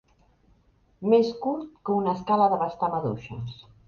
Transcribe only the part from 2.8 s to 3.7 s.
maduixes.